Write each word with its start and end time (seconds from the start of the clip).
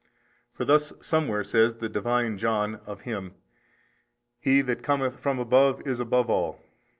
For 0.51 0.65
thus 0.65 0.93
somewhere 0.99 1.43
says 1.43 1.75
the 1.75 1.87
Divine 1.87 2.39
John 2.39 2.79
of 2.87 3.01
Him, 3.01 3.35
He 4.39 4.61
that 4.61 4.81
cometh 4.81 5.19
from 5.19 5.37
above 5.37 5.85
is 5.85 5.99
above 5.99 6.27
all. 6.27 6.59